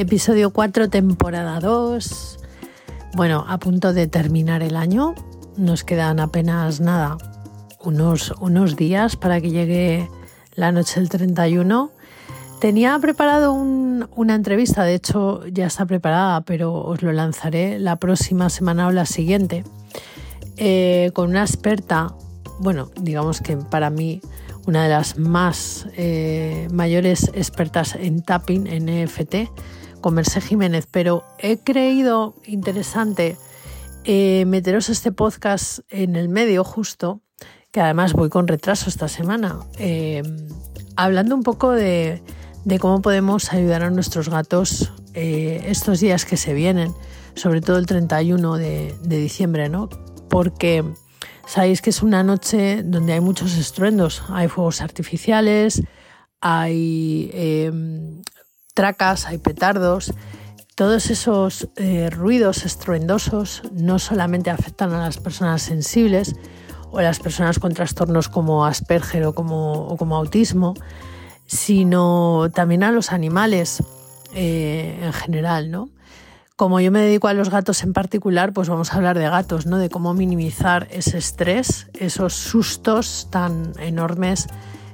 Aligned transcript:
Episodio 0.00 0.50
4, 0.50 0.88
temporada 0.88 1.60
2. 1.60 2.38
Bueno, 3.16 3.44
a 3.46 3.58
punto 3.58 3.92
de 3.92 4.06
terminar 4.06 4.62
el 4.62 4.76
año. 4.76 5.14
Nos 5.58 5.84
quedan 5.84 6.20
apenas 6.20 6.80
nada, 6.80 7.18
unos, 7.84 8.32
unos 8.40 8.76
días 8.76 9.16
para 9.16 9.42
que 9.42 9.50
llegue 9.50 10.08
la 10.54 10.72
noche 10.72 11.00
del 11.00 11.10
31. 11.10 11.90
Tenía 12.62 12.98
preparado 12.98 13.52
una 13.52 14.34
entrevista, 14.34 14.84
de 14.84 14.94
hecho 14.94 15.46
ya 15.48 15.66
está 15.66 15.84
preparada, 15.84 16.40
pero 16.46 16.72
os 16.72 17.02
lo 17.02 17.12
lanzaré 17.12 17.78
la 17.78 17.96
próxima 17.96 18.48
semana 18.48 18.86
o 18.86 18.92
la 18.92 19.04
siguiente, 19.04 19.64
eh, 20.56 21.10
con 21.12 21.28
una 21.28 21.42
experta, 21.42 22.14
bueno, 22.58 22.90
digamos 22.98 23.42
que 23.42 23.58
para 23.58 23.90
mí 23.90 24.22
una 24.66 24.82
de 24.82 24.88
las 24.88 25.18
más 25.18 25.88
eh, 25.94 26.68
mayores 26.72 27.30
expertas 27.34 27.96
en 27.96 28.22
tapping, 28.22 28.66
en 28.66 28.88
EFT, 28.88 29.50
con 30.00 30.22
Jiménez, 30.24 30.86
pero 30.90 31.24
he 31.38 31.58
creído 31.58 32.34
interesante 32.44 33.36
eh, 34.04 34.44
meteros 34.46 34.88
este 34.88 35.12
podcast 35.12 35.80
en 35.90 36.16
el 36.16 36.28
medio 36.28 36.64
justo, 36.64 37.20
que 37.70 37.80
además 37.80 38.14
voy 38.14 38.28
con 38.28 38.48
retraso 38.48 38.88
esta 38.88 39.08
semana, 39.08 39.58
eh, 39.78 40.22
hablando 40.96 41.34
un 41.34 41.42
poco 41.42 41.72
de, 41.72 42.22
cómo 42.80 43.02
podemos 43.02 43.52
ayudar 43.52 43.82
a 43.82 43.90
nuestros 43.90 44.28
gatos 44.28 44.92
eh, 45.14 45.64
estos 45.66 46.00
días 46.00 46.24
que 46.24 46.36
se 46.36 46.54
vienen, 46.54 46.92
sobre 47.34 47.60
todo 47.60 47.78
el 47.78 47.86
31 47.86 48.56
de, 48.56 48.94
de 49.02 49.18
diciembre, 49.18 49.68
¿no? 49.68 49.88
Porque 50.28 50.84
sabéis 51.46 51.82
que 51.82 51.90
es 51.90 52.02
una 52.02 52.22
noche 52.22 52.82
donde 52.82 53.12
hay 53.12 53.20
muchos 53.20 53.56
estruendos, 53.56 54.22
hay 54.28 54.48
fuegos 54.48 54.80
artificiales, 54.80 55.82
hay 56.40 57.30
tracas, 58.74 59.26
hay 59.26 59.38
petardos. 59.38 60.12
Todos 60.74 61.10
esos 61.10 61.68
eh, 61.76 62.10
ruidos 62.10 62.64
estruendosos 62.64 63.62
no 63.72 63.98
solamente 63.98 64.50
afectan 64.50 64.92
a 64.92 65.00
las 65.00 65.18
personas 65.18 65.62
sensibles 65.62 66.34
o 66.90 66.98
a 66.98 67.02
las 67.02 67.20
personas 67.20 67.58
con 67.58 67.74
trastornos 67.74 68.28
como 68.28 68.64
Asperger 68.64 69.24
o 69.26 69.34
como, 69.34 70.16
autismo, 70.16 70.74
sino 71.46 72.48
también 72.54 72.82
a 72.82 72.92
los 72.92 73.12
animales 73.12 73.82
eh, 74.34 74.98
en 75.02 75.12
general, 75.12 75.70
¿no? 75.70 75.90
Como 76.56 76.78
yo 76.80 76.90
me 76.90 77.00
dedico 77.00 77.26
a 77.28 77.32
los 77.32 77.48
gatos 77.48 77.82
en 77.84 77.94
particular, 77.94 78.52
pues 78.52 78.68
vamos 78.68 78.92
a 78.92 78.96
hablar 78.96 79.18
de 79.18 79.24
gatos, 79.24 79.64
¿no? 79.64 79.78
De 79.78 79.88
cómo 79.88 80.12
minimizar 80.12 80.88
ese 80.90 81.16
estrés, 81.16 81.88
esos 81.94 82.34
sustos 82.34 83.28
tan 83.30 83.72
enormes 83.78 84.46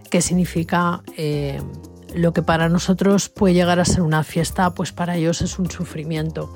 que 0.08 0.22
significa 0.22 1.02
eh, 1.16 1.61
lo 2.17 2.33
que 2.33 2.42
para 2.42 2.69
nosotros 2.69 3.28
puede 3.28 3.55
llegar 3.55 3.78
a 3.78 3.84
ser 3.84 4.03
una 4.03 4.25
fiesta, 4.25 4.75
pues 4.75 4.92
para 4.92 5.17
ellos 5.17 5.42
es 5.42 5.59
un 5.59 5.70
sufrimiento. 5.70 6.53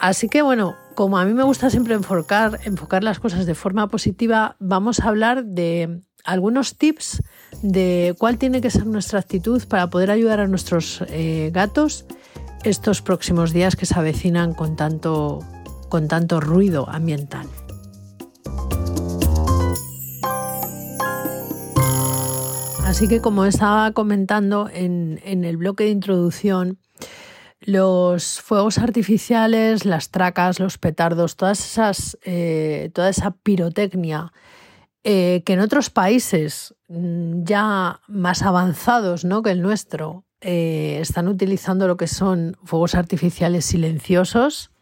Así 0.00 0.28
que 0.28 0.42
bueno, 0.42 0.76
como 0.94 1.18
a 1.18 1.24
mí 1.24 1.34
me 1.34 1.42
gusta 1.42 1.70
siempre 1.70 1.94
enfocar, 1.94 2.60
enfocar 2.64 3.04
las 3.04 3.20
cosas 3.20 3.46
de 3.46 3.54
forma 3.54 3.88
positiva, 3.88 4.56
vamos 4.58 5.00
a 5.00 5.08
hablar 5.08 5.44
de 5.44 6.00
algunos 6.24 6.76
tips 6.76 7.22
de 7.62 8.14
cuál 8.18 8.38
tiene 8.38 8.60
que 8.60 8.70
ser 8.70 8.86
nuestra 8.86 9.18
actitud 9.18 9.62
para 9.68 9.90
poder 9.90 10.10
ayudar 10.10 10.40
a 10.40 10.46
nuestros 10.46 11.02
eh, 11.08 11.50
gatos 11.52 12.06
estos 12.64 13.02
próximos 13.02 13.52
días 13.52 13.76
que 13.76 13.86
se 13.86 13.98
avecinan 13.98 14.54
con 14.54 14.76
tanto, 14.76 15.40
con 15.88 16.08
tanto 16.08 16.40
ruido 16.40 16.88
ambiental. 16.88 17.46
Así 22.98 23.06
que 23.06 23.20
como 23.20 23.44
estaba 23.44 23.92
comentando 23.92 24.68
en, 24.74 25.20
el 25.22 25.56
bloque 25.56 25.84
de 25.84 25.90
introducción, 25.90 26.80
los 27.60 28.40
fuegos 28.40 28.76
artificiales, 28.78 29.84
las 29.84 30.10
tracas, 30.10 30.58
los 30.58 30.78
petardos, 30.78 31.36
todas 31.36 31.64
esas, 31.64 32.18
eh, 32.24 32.90
toda 32.92 33.10
esa 33.10 33.30
pirotecnia 33.30 34.32
eh, 35.04 35.44
que 35.46 35.52
en 35.52 35.60
otros 35.60 35.90
países 35.90 36.74
mm, 36.88 37.44
ya 37.44 38.00
más 38.08 38.42
avanzados 38.42 39.24
¿no? 39.24 39.42
que 39.42 39.52
el 39.52 39.62
nuestro 39.62 40.24
eh, 40.40 40.98
están 41.00 41.28
utilizando 41.28 41.86
lo 41.86 41.96
que 41.96 42.08
son 42.08 42.56
fuegos 42.64 42.96
artificiales 42.96 43.64
silenciosos, 43.64 44.72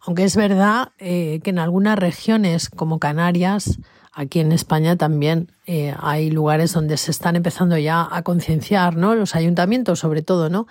aunque 0.00 0.24
es 0.24 0.34
verdad 0.34 0.88
que 0.98 1.40
en 1.44 1.60
algunas 1.60 1.96
regiones 1.96 2.70
como 2.70 2.98
Canarias 2.98 3.78
Aquí 4.12 4.40
en 4.40 4.50
España 4.50 4.96
también 4.96 5.52
eh, 5.66 5.94
hay 5.98 6.30
lugares 6.30 6.72
donde 6.72 6.96
se 6.96 7.12
están 7.12 7.36
empezando 7.36 7.78
ya 7.78 8.08
a 8.10 8.22
concienciar, 8.22 8.96
¿no? 8.96 9.14
Los 9.14 9.36
ayuntamientos 9.36 10.00
sobre 10.00 10.22
todo, 10.22 10.50
¿no? 10.50 10.66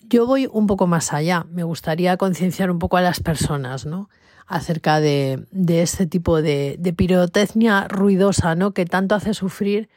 Yo 0.00 0.26
voy 0.26 0.48
un 0.50 0.66
poco 0.66 0.86
más 0.86 1.12
allá. 1.12 1.46
Me 1.50 1.64
gustaría 1.64 2.16
concienciar 2.16 2.70
un 2.70 2.78
poco 2.78 2.96
a 2.96 3.02
las 3.02 3.20
personas, 3.20 3.84
¿no? 3.84 4.08
Acerca 4.46 5.00
de, 5.00 5.46
este 5.68 6.06
tipo 6.06 6.40
de, 6.40 6.94
pirotecnia 6.96 7.88
ruidosa, 7.88 8.54
¿no? 8.54 8.72
Que 8.72 8.86
tanto 8.86 9.14
hace 9.14 9.34
sufrir 9.34 9.90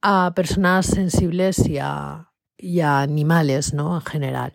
a 0.00 0.32
personas 0.34 0.86
sensibles 0.86 1.58
y 1.66 1.78
a, 1.78 2.28
animales, 2.82 3.74
¿no? 3.74 3.96
En 3.96 4.02
general. 4.02 4.54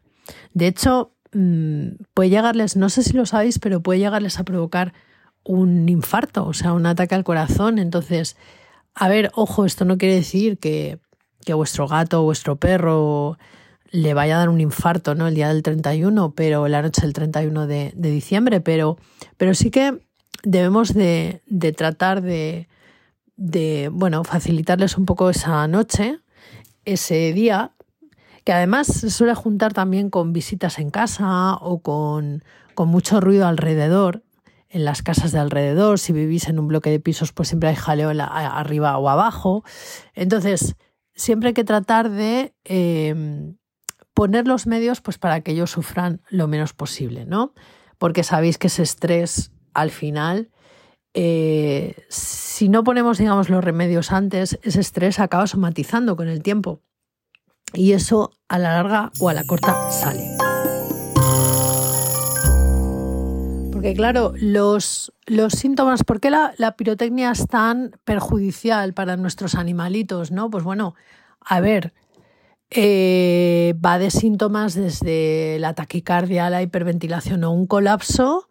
De 0.54 0.68
hecho, 0.68 1.12
mm, 1.34 1.88
puede 2.14 2.30
llegarles, 2.30 2.78
no 2.78 2.90
sé 2.90 3.04
si 3.04 3.14
lo 3.14 3.26
sabéis, 3.26 3.60
pero 3.60 3.82
puede 3.82 4.00
llegarles 4.00 4.40
a 4.40 4.44
provocar 4.44 4.94
un 5.46 5.88
infarto, 5.88 6.46
o 6.46 6.54
sea, 6.54 6.74
un 6.74 6.86
ataque 6.86 7.16
al 7.16 7.24
corazón. 7.24 7.80
Entonces, 7.80 8.36
a 8.94 9.08
ver, 9.08 9.32
ojo, 9.36 9.66
esto 9.66 9.86
no 9.86 9.98
quiere 9.98 10.16
decir 10.16 10.58
que, 10.58 11.00
que 11.46 11.54
vuestro 11.54 11.88
gato 11.88 12.22
o 12.22 12.24
vuestro 12.24 12.58
perro 12.58 13.38
le 13.92 14.14
vaya 14.14 14.36
a 14.36 14.40
dar 14.40 14.50
un 14.50 14.60
infarto 14.60 15.16
¿no? 15.16 15.28
el 15.28 15.36
día 15.36 15.48
del 15.48 15.64
31, 15.64 16.34
pero 16.36 16.68
la 16.68 16.82
noche 16.82 17.02
del 17.02 17.14
31 17.14 17.68
de, 17.68 17.94
de 17.96 18.12
diciembre, 18.12 18.60
pero, 18.60 18.98
pero 19.38 19.54
sí 19.54 19.72
que 19.72 20.00
debemos 20.44 20.94
de, 20.94 21.42
de 21.46 21.72
tratar 21.72 22.22
de, 22.22 22.68
de, 23.38 23.90
bueno, 23.94 24.24
facilitarles 24.24 24.98
un 24.98 25.06
poco 25.06 25.30
esa 25.30 25.66
noche, 25.68 26.20
ese 26.84 27.32
día, 27.32 27.72
que 28.44 28.52
además 28.52 28.88
se 28.88 29.10
suele 29.10 29.34
juntar 29.34 29.74
también 29.74 30.10
con 30.10 30.34
visitas 30.34 30.78
en 30.80 30.90
casa 30.90 31.54
o 31.56 31.80
con, 31.80 32.44
con 32.74 32.90
mucho 32.90 33.22
ruido 33.22 33.48
alrededor 33.48 34.25
en 34.76 34.84
las 34.84 35.02
casas 35.02 35.32
de 35.32 35.40
alrededor, 35.40 36.00
si 36.00 36.12
vivís 36.12 36.50
en 36.50 36.60
un 36.60 36.68
bloque 36.68 36.90
de 36.90 37.00
pisos, 37.00 37.32
pues 37.32 37.48
siempre 37.48 37.70
hay 37.70 37.76
jaleo 37.76 38.10
arriba 38.10 38.98
o 38.98 39.08
abajo. 39.08 39.64
Entonces, 40.14 40.76
siempre 41.14 41.48
hay 41.48 41.54
que 41.54 41.64
tratar 41.64 42.10
de 42.10 42.54
em, 42.66 43.56
poner 44.14 44.48
los 44.48 44.68
medios 44.68 45.00
pues, 45.00 45.18
para 45.18 45.40
que 45.40 45.54
ellos 45.54 45.72
sufran 45.72 46.20
lo 46.28 46.50
menos 46.50 46.74
posible, 46.74 47.26
¿no? 47.26 47.54
Porque 47.98 48.26
sabéis 48.26 48.58
que 48.58 48.68
ese 48.68 48.84
estrés 48.84 49.54
al 49.74 49.92
final, 49.92 50.52
eh, 51.14 51.96
si 52.10 52.68
no 52.68 52.84
ponemos, 52.84 53.18
digamos, 53.18 53.50
los 53.50 53.64
remedios 53.64 54.12
antes, 54.12 54.60
ese 54.62 54.82
estrés 54.82 55.22
acaba 55.22 55.48
somatizando 55.48 56.18
con 56.18 56.28
el 56.28 56.44
tiempo. 56.44 56.82
Y 57.74 57.94
eso 57.94 58.34
a 58.50 58.60
la 58.60 58.74
larga 58.74 59.14
o 59.22 59.30
a 59.30 59.34
la 59.34 59.46
corta 59.46 59.74
sale. 59.90 60.35
Porque 63.76 63.94
claro, 63.94 64.32
los, 64.40 65.12
los 65.26 65.52
síntomas, 65.52 66.06
¿por 66.06 66.22
qué 66.22 66.30
la, 66.30 66.76
pirotecnia 66.78 67.32
es 67.32 67.46
tan 67.46 67.92
perjudicial 68.06 68.94
para 68.94 69.18
nuestros 69.18 69.54
animalitos? 69.54 70.32
¿no? 70.32 70.50
Pues 70.50 70.64
bueno, 70.64 70.96
a 71.42 71.60
ver, 71.60 71.92
eh, 72.70 73.76
va 73.86 74.00
de 74.00 74.12
síntomas 74.12 74.76
desde 74.76 75.58
la 75.60 75.74
taquicardia, 75.74 76.50
la 76.50 76.62
hiperventilación 76.62 77.44
o 77.44 77.52
un 77.52 77.68
colapso, 77.68 78.48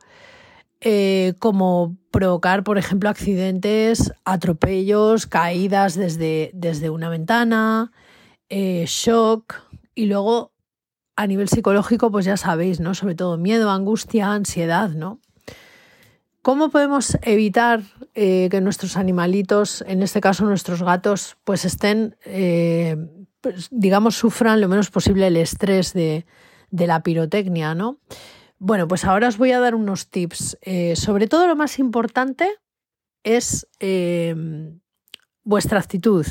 eh, 0.82 1.32
como 1.38 1.97
provocar, 2.11 2.62
por 2.62 2.76
ejemplo, 2.76 3.09
accidentes, 3.09 4.12
atropellos, 4.26 5.26
caídas 5.26 5.94
desde, 5.94 6.50
desde 6.53 6.91
una 6.91 7.09
ventana, 7.09 7.93
eh, 8.50 8.85
shock 8.87 9.55
y 9.94 10.05
luego 10.05 10.53
a 11.16 11.26
nivel 11.26 11.49
psicológico, 11.49 12.11
pues 12.11 12.25
ya 12.25 12.37
sabéis, 12.37 12.81
¿no? 12.81 12.94
Sobre 12.94 13.14
todo 13.14 13.38
miedo, 13.38 13.70
angustia, 13.70 14.32
ansiedad, 14.32 14.90
¿no? 14.90 15.20
¿Cómo 16.44 16.69
podemos 16.69 17.16
evitar 17.22 17.82
eh, 18.14 18.49
que 18.50 18.61
nuestros 18.61 18.99
animalitos, 18.99 19.82
en 19.87 20.02
este 20.02 20.20
caso 20.20 20.44
nuestros 20.44 20.82
gatos, 20.82 21.38
pues 21.44 21.64
estén, 21.64 22.16
eh, 22.26 22.96
pues, 23.40 23.69
digamos, 23.70 24.16
sufran 24.16 24.61
lo 24.61 24.69
menos 24.69 24.90
posible 24.90 25.26
el 25.28 25.38
estrés 25.38 25.94
de, 25.94 26.26
la 26.70 27.02
pirotecnia, 27.02 27.75
¿no? 27.75 27.99
Bueno, 28.58 28.87
pues 28.87 29.06
ahora 29.06 29.28
os 29.28 29.38
voy 29.38 29.52
a 29.52 29.61
dar 29.61 29.75
unos 29.75 30.11
tips. 30.11 30.58
Eh, 30.61 30.96
sobre 30.96 31.28
todo 31.28 31.46
lo 31.46 31.56
más 31.56 31.78
importante 31.78 32.46
es 33.22 33.66
vuestra 35.44 35.78
actitud. 35.78 36.26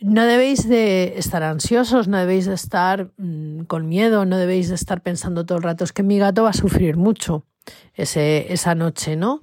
No 0.00 0.26
debéis 0.26 0.68
de 0.68 1.14
estar 1.16 1.42
ansiosos, 1.42 2.06
no 2.06 2.18
debéis 2.18 2.46
de 2.46 2.54
estar 2.54 3.10
mm, 3.16 3.62
con 3.62 3.88
miedo, 3.88 4.26
no 4.26 4.36
debéis 4.36 4.68
de 4.68 4.74
estar 4.74 5.00
pensando 5.02 5.46
todo 5.46 5.58
el 5.58 5.64
rato, 5.64 5.84
es 5.84 5.92
que 5.92 6.02
mi 6.02 6.18
gato 6.18 6.42
va 6.42 6.50
a 6.50 6.54
sufrir 6.54 6.96
mucho 6.96 7.44
ese, 7.94 8.52
esa 8.52 8.74
noche, 8.74 9.16
¿no? 9.16 9.40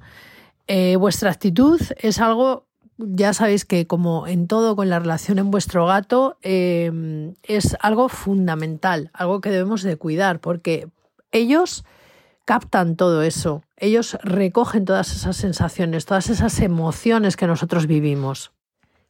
Eh, 0.68 0.96
vuestra 0.96 1.32
actitud 1.32 1.82
es 1.98 2.20
algo, 2.20 2.68
ya 2.98 3.34
sabéis 3.34 3.66
que 3.66 3.88
como 3.88 4.28
en 4.28 4.48
todo 4.48 4.76
con 4.76 4.90
la 4.90 5.00
relación 5.00 5.40
en 5.40 5.52
vuestro 5.52 5.88
gato, 5.88 6.38
em, 6.42 7.34
es 7.44 7.76
algo 7.82 8.08
fundamental, 8.08 9.10
algo 9.14 9.42
que 9.42 9.50
debemos 9.50 9.82
de 9.82 9.98
cuidar, 9.98 10.40
porque 10.40 10.88
ellos 11.32 11.84
captan 12.46 12.96
todo 12.96 13.24
eso, 13.24 13.64
ellos 13.78 14.18
recogen 14.22 14.86
todas 14.86 15.16
esas 15.16 15.36
sensaciones, 15.36 16.06
todas 16.06 16.30
esas 16.30 16.60
emociones 16.60 17.36
que 17.36 17.48
nosotros 17.48 17.88
vivimos. 17.88 18.52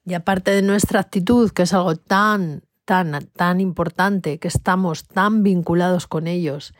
Y 0.05 0.13
aparte 0.13 0.51
de 0.51 0.61
nuestra 0.61 0.99
actitud, 0.99 1.51
que 1.51 1.63
es 1.63 1.73
algo 1.73 1.95
tan, 1.95 2.63
tan, 2.85 3.27
tan 3.35 3.61
importante, 3.61 4.37
que 4.37 4.47
estamos 4.47 5.05
tan 5.07 5.43
vinculados 5.43 6.07
con 6.07 6.27
ellos, 6.27 6.73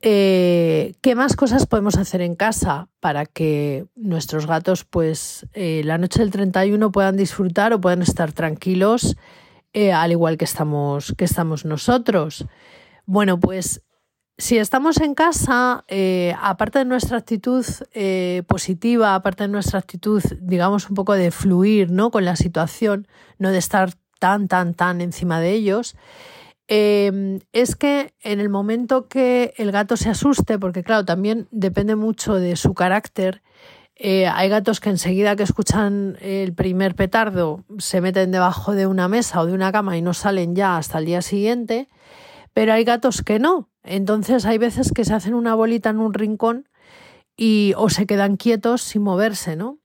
eh, 0.00 0.94
¿qué 1.00 1.16
más 1.16 1.34
cosas 1.34 1.66
podemos 1.66 1.96
hacer 1.96 2.20
en 2.20 2.36
casa 2.36 2.88
para 3.00 3.26
que 3.26 3.86
nuestros 3.96 4.46
gatos, 4.46 4.84
pues, 4.84 5.46
eh, 5.54 5.82
la 5.84 5.98
noche 5.98 6.20
del 6.20 6.30
31 6.30 6.92
puedan 6.92 7.16
disfrutar 7.16 7.72
o 7.72 7.80
puedan 7.80 8.02
estar 8.02 8.32
tranquilos, 8.32 9.16
eh, 9.72 9.92
al 9.92 10.12
igual 10.12 10.38
que 10.38 10.44
estamos, 10.44 11.14
que 11.18 11.24
estamos 11.24 11.64
nosotros? 11.64 12.46
Bueno, 13.06 13.40
pues 13.40 13.82
si 14.38 14.56
estamos 14.56 15.00
en 15.00 15.14
casa, 15.14 15.84
eh, 15.88 16.32
aparte 16.40 16.78
de 16.78 16.84
nuestra 16.84 17.18
actitud 17.18 17.66
eh, 17.92 18.44
positiva, 18.46 19.16
aparte 19.16 19.42
de 19.42 19.48
nuestra 19.48 19.80
actitud, 19.80 20.22
digamos, 20.40 20.88
un 20.88 20.94
poco 20.94 21.14
de 21.14 21.32
fluir 21.32 21.90
¿no? 21.90 22.12
con 22.12 22.24
la 22.24 22.36
situación, 22.36 23.08
no 23.38 23.50
de 23.50 23.58
estar 23.58 23.90
tan, 24.20 24.46
tan, 24.46 24.74
tan 24.74 25.00
encima 25.00 25.40
de 25.40 25.50
ellos, 25.50 25.96
eh, 26.68 27.40
es 27.52 27.74
que 27.74 28.14
en 28.22 28.38
el 28.38 28.48
momento 28.48 29.08
que 29.08 29.54
el 29.56 29.72
gato 29.72 29.96
se 29.96 30.08
asuste, 30.08 30.56
porque 30.56 30.84
claro, 30.84 31.04
también 31.04 31.48
depende 31.50 31.96
mucho 31.96 32.36
de 32.36 32.54
su 32.54 32.74
carácter, 32.74 33.42
hay 34.00 34.48
gatos 34.48 34.78
que 34.78 34.90
enseguida 34.90 35.34
que 35.34 35.42
escuchan 35.42 36.16
el 36.20 36.54
primer 36.54 36.94
petardo 36.94 37.64
se 37.78 38.00
meten 38.00 38.30
debajo 38.30 38.76
de 38.76 38.86
una 38.86 39.08
mesa 39.08 39.40
o 39.40 39.46
de 39.46 39.52
una 39.52 39.72
cama 39.72 39.96
y 39.96 40.02
no 40.02 40.14
salen 40.14 40.54
ya 40.54 40.76
hasta 40.76 40.98
el 40.98 41.06
día 41.06 41.20
siguiente, 41.20 41.88
pero 42.52 42.72
hay 42.72 42.84
gatos 42.84 43.22
que 43.22 43.40
no, 43.40 43.68
entonces 43.88 44.44
hay 44.44 44.58
veces 44.58 44.92
que 44.92 45.06
se 45.06 45.14
hacen 45.14 45.32
una 45.32 45.54
bolita 45.54 45.88
en 45.88 45.98
un 45.98 46.12
rincón 46.12 46.68
y 47.38 47.72
o 47.78 47.88
se 47.88 48.06
quedan 48.06 48.36
quietos 48.36 48.82
sin 48.82 49.02
moverse, 49.02 49.56
¿no? 49.56 49.78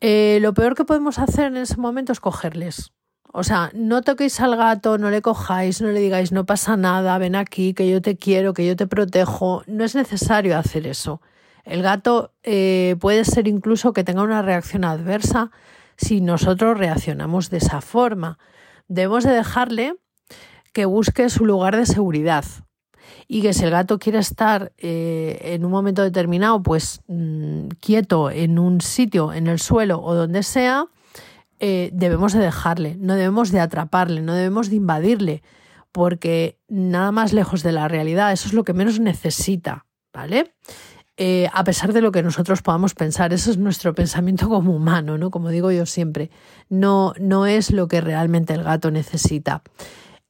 Eh, 0.00 0.38
lo 0.42 0.52
peor 0.52 0.74
que 0.74 0.84
podemos 0.84 1.18
hacer 1.18 1.46
en 1.46 1.56
ese 1.56 1.78
momento 1.78 2.12
es 2.12 2.20
cogerles. 2.20 2.92
O 3.32 3.42
sea, 3.42 3.70
no 3.72 4.02
toquéis 4.02 4.38
al 4.40 4.56
gato, 4.56 4.98
no 4.98 5.10
le 5.10 5.22
cojáis, 5.22 5.80
no 5.80 5.88
le 5.88 6.00
digáis 6.00 6.30
no 6.30 6.44
pasa 6.44 6.76
nada, 6.76 7.16
ven 7.16 7.36
aquí, 7.36 7.72
que 7.72 7.88
yo 7.88 8.02
te 8.02 8.18
quiero, 8.18 8.52
que 8.52 8.66
yo 8.66 8.76
te 8.76 8.86
protejo. 8.86 9.62
No 9.66 9.84
es 9.84 9.94
necesario 9.94 10.58
hacer 10.58 10.86
eso. 10.86 11.22
El 11.64 11.82
gato 11.82 12.34
eh, 12.42 12.96
puede 13.00 13.24
ser 13.24 13.48
incluso 13.48 13.94
que 13.94 14.04
tenga 14.04 14.22
una 14.22 14.42
reacción 14.42 14.84
adversa 14.84 15.50
si 15.96 16.20
nosotros 16.20 16.76
reaccionamos 16.76 17.48
de 17.48 17.58
esa 17.58 17.80
forma. 17.80 18.38
Debemos 18.88 19.24
de 19.24 19.32
dejarle 19.32 19.94
que 20.74 20.84
busque 20.84 21.30
su 21.30 21.46
lugar 21.46 21.76
de 21.76 21.86
seguridad 21.86 22.44
y 23.28 23.42
que 23.42 23.52
si 23.52 23.64
el 23.64 23.70
gato 23.70 23.98
quiere 23.98 24.18
estar 24.18 24.72
eh, 24.78 25.38
en 25.42 25.64
un 25.64 25.70
momento 25.70 26.02
determinado, 26.02 26.62
pues 26.62 27.00
mm, 27.08 27.68
quieto 27.80 28.30
en 28.30 28.58
un 28.58 28.80
sitio, 28.80 29.32
en 29.32 29.46
el 29.46 29.58
suelo 29.58 30.02
o 30.02 30.14
donde 30.14 30.42
sea, 30.42 30.86
eh, 31.58 31.90
debemos 31.92 32.32
de 32.32 32.40
dejarle, 32.40 32.96
no 32.98 33.14
debemos 33.14 33.50
de 33.50 33.60
atraparle, 33.60 34.20
no 34.20 34.34
debemos 34.34 34.68
de 34.68 34.76
invadirle, 34.76 35.42
porque 35.90 36.58
nada 36.68 37.12
más 37.12 37.32
lejos 37.32 37.62
de 37.62 37.72
la 37.72 37.88
realidad, 37.88 38.32
eso 38.32 38.48
es 38.48 38.54
lo 38.54 38.64
que 38.64 38.74
menos 38.74 39.00
necesita, 39.00 39.86
¿vale? 40.12 40.52
Eh, 41.18 41.48
a 41.54 41.64
pesar 41.64 41.94
de 41.94 42.02
lo 42.02 42.12
que 42.12 42.22
nosotros 42.22 42.60
podamos 42.60 42.92
pensar, 42.94 43.32
eso 43.32 43.50
es 43.50 43.56
nuestro 43.56 43.94
pensamiento 43.94 44.48
como 44.50 44.76
humano, 44.76 45.16
¿no? 45.16 45.30
Como 45.30 45.48
digo 45.48 45.70
yo 45.70 45.86
siempre, 45.86 46.30
no, 46.68 47.14
no 47.18 47.46
es 47.46 47.70
lo 47.70 47.88
que 47.88 48.02
realmente 48.02 48.52
el 48.52 48.62
gato 48.62 48.90
necesita. 48.90 49.62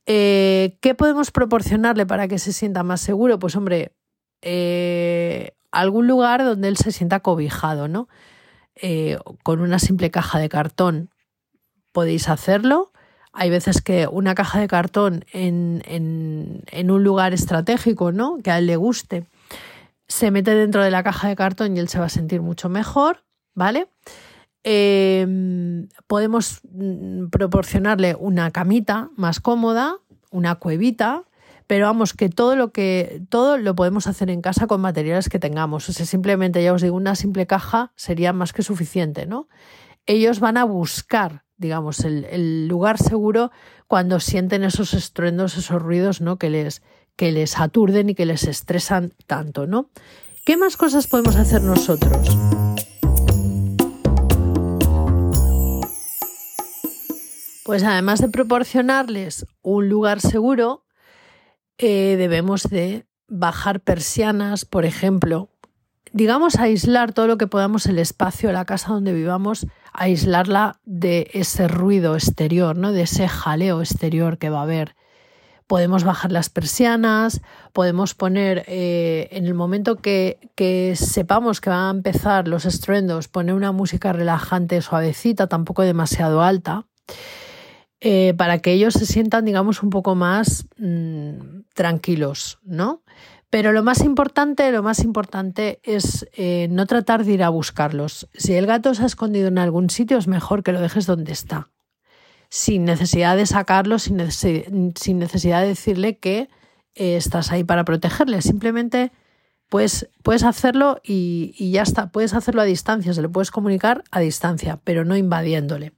Eh, 0.07 0.79
¿Qué 0.81 0.95
podemos 0.95 1.33
proporcionarle 1.33 2.07
para 2.07 2.29
que 2.29 2.39
se 2.39 2.53
sienta 2.53 2.83
más 2.85 3.01
seguro? 3.01 3.39
Pues 3.39 3.57
hombre, 3.57 3.93
eh, 4.41 5.53
algún 5.73 6.07
lugar 6.07 6.45
donde 6.45 6.69
él 6.69 6.77
se 6.77 6.93
sienta 6.93 7.21
cobijado, 7.21 7.89
¿no? 7.89 8.09
Eh, 8.77 9.19
con 9.43 9.61
una 9.61 9.79
simple 9.79 10.11
caja 10.11 10.39
de 10.39 10.49
cartón 10.49 11.11
podéis 11.93 12.29
hacerlo. 12.29 12.93
Hay 13.33 13.51
veces 13.51 13.83
que 13.83 14.07
una 14.07 14.35
caja 14.35 14.61
de 14.61 14.69
cartón 14.69 15.25
en, 15.33 15.83
en, 15.87 16.91
un 16.91 17.05
lugar 17.05 17.35
estratégico, 17.35 18.13
¿no? 18.13 18.39
Que 18.43 18.51
a 18.51 18.59
él 18.59 18.67
le 18.67 18.77
guste, 18.77 19.27
se 20.09 20.31
mete 20.31 20.55
dentro 20.55 20.83
de 20.83 20.91
la 20.91 21.03
caja 21.03 21.29
de 21.29 21.37
cartón 21.37 21.77
y 21.77 21.81
él 21.81 21.89
se 21.89 21.99
va 21.99 22.07
a 22.07 22.11
sentir 22.11 22.41
mucho 22.41 22.69
mejor, 22.69 23.25
¿vale? 23.55 23.89
Em, 24.69 25.87
podemos 26.09 26.59
mm, 26.73 27.29
proporcionarle 27.29 28.17
una 28.19 28.51
camita 28.51 29.11
más 29.15 29.39
cómoda, 29.39 29.99
una 30.33 30.57
cuevita, 30.57 31.23
pero 31.69 31.87
vamos, 31.87 32.15
que 32.15 32.29
todo 32.29 32.57
lo 32.57 32.73
que 32.73 33.23
todo 33.29 33.59
lo 33.59 33.77
podemos 33.77 34.09
hacer 34.09 34.29
en 34.29 34.43
casa 34.43 34.67
con 34.67 34.81
materiales 34.81 35.29
que 35.29 35.39
tengamos. 35.39 35.89
O 35.89 35.93
sea, 35.93 36.05
simplemente, 36.05 36.65
ya 36.65 36.73
os 36.73 36.83
digo, 36.83 36.97
una 36.97 37.15
simple 37.15 37.47
caja 37.47 37.93
sería 37.95 38.33
más 38.33 38.53
que 38.53 38.65
suficiente, 38.65 39.25
¿no? 39.27 39.49
Ellos 40.05 40.41
van 40.41 40.57
a 40.57 40.65
buscar, 40.65 41.45
digamos, 41.59 42.01
el, 42.01 42.25
el 42.25 42.67
lugar 42.67 42.99
seguro 42.99 43.53
cuando 43.87 44.19
sienten 44.19 44.65
esos 44.65 44.95
estruendos, 44.95 45.57
esos 45.57 45.81
ruidos, 45.81 46.21
¿no? 46.21 46.39
Que 46.39 46.51
les, 46.51 46.83
que 47.15 47.31
les 47.31 47.61
aturden 47.61 48.11
y 48.11 48.17
que 48.17 48.27
les 48.27 48.43
estresan 48.43 49.13
tanto, 49.29 49.69
¿no? 49.69 49.91
¿Qué 50.45 50.57
más 50.57 50.77
cosas 50.77 51.07
podemos 51.07 51.37
hacer 51.37 51.63
nosotros? 51.63 52.37
Pues 57.67 57.83
además 57.83 58.21
de 58.21 58.29
proporcionarles 58.29 59.45
un 59.61 59.89
lugar 59.89 60.21
seguro, 60.21 60.85
eh, 61.79 62.15
debemos 62.17 62.63
de 62.63 63.07
bajar 63.27 63.81
persianas, 63.81 64.65
por 64.65 64.85
ejemplo, 64.85 65.49
digamos 66.13 66.61
aislar 66.61 67.13
todo 67.13 67.27
lo 67.27 67.39
que 67.39 67.49
podamos 67.49 67.87
el 67.87 67.99
espacio, 67.99 68.53
la 68.53 68.67
casa 68.67 68.93
donde 68.93 69.13
vivamos, 69.13 69.67
aislarla 69.93 70.79
de 70.85 71.29
ese 71.33 71.67
ruido 71.67 72.15
exterior, 72.15 72.77
¿no? 72.77 72.93
de 72.93 73.03
ese 73.03 73.27
jaleo 73.27 73.81
exterior 73.81 74.39
que 74.39 74.49
va 74.49 74.61
a 74.61 74.63
haber. 74.63 74.95
Podemos 75.67 76.05
bajar 76.05 76.31
las 76.31 76.51
persianas, 76.51 77.41
podemos 77.73 78.15
poner, 78.15 78.63
eh, 78.69 79.27
en 79.33 79.45
el 79.45 79.55
momento 79.55 79.97
que, 79.97 80.39
que, 80.55 80.95
sepamos 80.95 81.61
que 81.61 81.71
van 81.71 81.89
a 81.89 81.91
empezar 81.91 82.47
los 82.47 82.65
estruendos, 82.65 83.27
poner 83.27 83.57
una 83.57 83.73
música 83.73 84.13
relajante, 84.13 84.81
suavecita, 84.83 85.49
tampoco 85.49 85.83
demasiado 85.83 86.43
alta. 86.43 86.87
Eh, 88.01 88.35
para 88.37 88.59
que 88.59 88.73
ellos 88.73 88.93
se 88.93 89.07
sientan, 89.07 89.47
digamos, 89.47 89.83
un 89.83 89.89
poco 89.89 90.15
más 90.15 90.67
mm, 90.77 91.61
tranquilos, 91.75 92.59
¿no? 92.63 93.03
Pero 93.49 93.73
lo 93.73 93.83
más 93.83 94.01
importante, 94.03 94.71
lo 94.71 94.83
más 94.83 95.01
importante 95.01 95.81
es 95.83 96.29
eh, 96.35 96.69
no 96.71 96.87
tratar 96.87 97.25
de 97.25 97.33
ir 97.33 97.43
a 97.43 97.49
buscarlos. 97.49 98.29
Si 98.35 98.53
el 98.55 98.67
gato 98.67 98.95
se 98.95 99.05
ha 99.05 99.07
escondido 99.07 99.49
en 99.49 99.59
algún 99.59 99.89
sitio, 99.89 100.19
es 100.19 100.27
mejor 100.27 100.63
que 100.63 100.73
lo 100.73 100.81
dejes 100.81 101.07
donde 101.07 101.33
está, 101.33 101.71
sin 102.51 102.85
necesidad 102.85 103.35
de 103.37 103.47
sacarlo, 103.47 103.99
sin, 103.99 104.17
necesidad 104.17 105.63
de 105.63 105.69
decirle 105.69 106.19
que 106.19 106.51
eh, 106.95 107.17
estás 107.17 107.51
ahí 107.51 107.65
para 107.65 107.87
protegerle. 107.87 108.43
Simplemente 108.43 109.11
pues, 109.71 110.11
puedes 110.23 110.43
hacerlo 110.43 111.01
y, 111.03 111.55
y 111.57 111.71
ya 111.71 111.83
está. 111.83 112.11
Puedes 112.11 112.35
hacerlo 112.35 112.61
a 112.61 112.67
distancia, 112.67 113.15
se 113.15 113.23
le 113.23 113.31
puedes 113.31 113.51
comunicar 113.51 114.05
a 114.11 114.21
distancia, 114.21 114.81
pero 114.85 115.07
no 115.07 115.17
invadiéndole. 115.17 115.95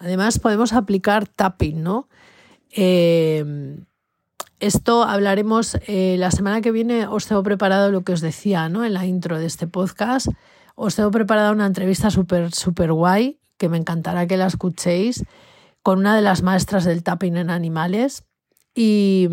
Además, 0.00 0.38
podemos 0.38 0.72
aplicar 0.72 1.28
tapping, 1.28 1.82
¿no? 1.82 2.08
Eh, 2.72 3.44
esto 4.58 5.04
hablaremos 5.04 5.78
eh, 5.86 6.16
la 6.18 6.30
semana 6.30 6.60
que 6.60 6.72
viene. 6.72 7.06
Os 7.06 7.26
tengo 7.26 7.42
preparado 7.42 7.90
lo 7.90 8.02
que 8.02 8.12
os 8.12 8.20
decía, 8.20 8.68
¿no? 8.68 8.84
En 8.84 8.94
la 8.94 9.06
intro 9.06 9.38
de 9.38 9.46
este 9.46 9.66
podcast. 9.66 10.28
Os 10.74 10.96
tengo 10.96 11.10
preparada 11.10 11.52
una 11.52 11.66
entrevista 11.66 12.10
súper, 12.10 12.52
súper 12.52 12.92
guay, 12.92 13.38
que 13.58 13.68
me 13.68 13.76
encantará 13.76 14.26
que 14.26 14.36
la 14.36 14.46
escuchéis, 14.46 15.24
con 15.82 15.98
una 15.98 16.16
de 16.16 16.22
las 16.22 16.42
maestras 16.42 16.84
del 16.84 17.02
tapping 17.02 17.36
en 17.36 17.50
animales. 17.50 18.24
Y, 18.74 19.28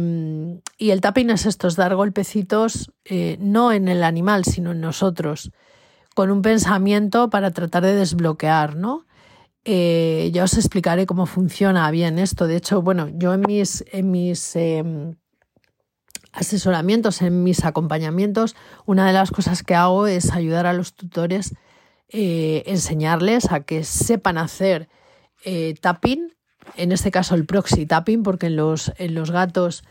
el 0.79 1.01
tapping 1.01 1.29
es 1.29 1.45
esto, 1.45 1.67
es 1.67 1.75
dar 1.75 1.95
golpecitos 1.95 2.91
eh, 3.05 3.37
no 3.39 3.71
en 3.71 3.87
el 3.87 4.03
animal, 4.03 4.43
sino 4.43 4.71
en 4.71 4.81
nosotros, 4.81 5.51
con 6.15 6.31
un 6.31 6.41
pensamiento 6.41 7.29
para 7.29 7.51
tratar 7.51 7.83
de 7.83 7.95
desbloquear, 7.95 8.75
¿no? 8.75 9.06
Eh, 9.69 10.31
ya 10.31 10.45
os 10.45 10.55
explicaré 10.55 11.05
cómo 11.05 11.25
funciona 11.25 11.91
bien 11.91 12.19
esto. 12.19 12.47
De 12.47 12.55
hecho, 12.55 12.81
bueno, 12.81 13.09
yo 13.13 13.33
en 13.33 13.41
mis, 13.41 14.55
em, 14.55 15.15
asesoramientos, 16.31 17.21
en 17.21 17.43
mis 17.43 17.65
acompañamientos, 17.65 18.55
una 18.85 19.05
de 19.05 19.11
las 19.11 19.29
cosas 19.29 19.63
que 19.63 19.75
hago 19.75 20.07
es 20.07 20.31
ayudar 20.31 20.67
a 20.67 20.73
los 20.73 20.93
tutores, 20.93 21.53
eh, 22.07 22.63
enseñarles 22.65 23.51
a 23.51 23.59
que 23.59 23.83
sepan 23.83 24.37
hacer 24.37 24.87
eh, 25.43 25.75
tapping, 25.81 26.33
en 26.77 26.93
este 26.93 27.11
caso 27.11 27.35
el 27.35 27.45
proxy 27.45 27.85
tapping, 27.85 28.23
porque 28.23 28.45
en 28.45 28.55
los, 28.55 28.93
gatos 29.31 29.83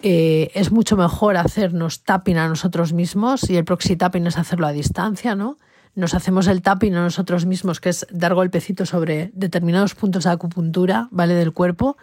es 0.00 0.72
mucho 0.72 0.96
mejor 0.96 1.36
hacernos 1.36 2.02
tapping 2.02 2.36
a 2.36 2.48
nosotros 2.48 2.92
mismos 2.92 3.48
y 3.48 3.56
el 3.56 3.64
proxy 3.64 3.94
tapping 3.94 4.26
es 4.26 4.38
hacerlo 4.38 4.66
a 4.66 4.72
distancia, 4.72 5.36
¿no? 5.36 5.56
Nos 5.94 6.14
hacemos 6.14 6.46
el 6.46 6.62
tapping 6.62 6.94
a 6.94 7.02
nosotros 7.02 7.46
mismos, 7.46 7.80
que 7.80 7.88
es 7.88 8.06
dar 8.10 8.34
golpecitos 8.34 8.90
sobre 8.90 9.30
determinados 9.34 9.94
puntos 9.94 10.24
de 10.24 10.30
acupuntura, 10.30 11.08
¿vale? 11.10 11.34
Del 11.34 11.52
cuerpo, 11.52 11.96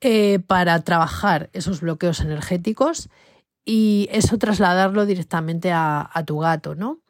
eh, 0.00 0.40
para 0.46 0.80
trabajar 0.80 1.48
esos 1.52 1.80
bloqueos 1.80 2.20
energéticos 2.20 3.08
y 3.64 4.08
eso 4.12 4.38
trasladarlo 4.38 5.06
directamente 5.06 5.72
a, 5.72 6.10
tu 6.26 6.38
gato, 6.38 6.74
¿no? 6.74 7.00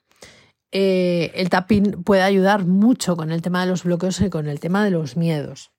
Eh, 0.72 1.32
el 1.34 1.48
tapping 1.48 2.02
puede 2.02 2.22
ayudar 2.22 2.66
mucho 2.66 3.16
con 3.16 3.32
el 3.32 3.42
tema 3.42 3.62
de 3.62 3.70
los 3.70 3.84
bloqueos 3.84 4.20
y 4.20 4.30
con 4.30 4.48
el 4.48 4.60
tema 4.60 4.84
de 4.84 4.90
los 4.90 5.16
miedos. 5.16 5.70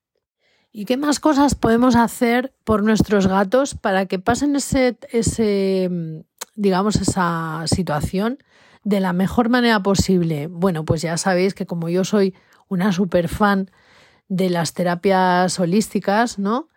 ¿Y 0.72 0.86
qué 0.86 0.98
más 0.98 1.20
cosas 1.20 1.56
podemos 1.56 1.96
hacer 1.96 2.54
por 2.64 2.84
nuestros 2.84 3.28
gatos 3.28 3.76
para 3.76 4.06
que 4.06 4.20
pasen 4.20 4.56
ese, 4.56 4.98
ese 5.12 6.24
digamos, 6.58 6.96
esa 6.98 7.64
situación 7.68 8.40
de 8.88 9.02
la 9.02 9.12
mejor 9.12 9.50
manera 9.50 9.84
posible? 9.84 10.48
Bueno, 10.48 10.86
pues 10.86 11.02
ya 11.02 11.18
sabéis 11.18 11.54
que 11.54 11.66
como 11.66 11.90
yo 11.90 12.06
soy 12.06 12.34
una 12.70 12.94
super 12.94 13.28
fan 13.28 13.70
de 14.30 14.50
las 14.50 14.74
terapias 14.74 15.60
holísticas, 15.60 16.40
¿no? 16.40 16.70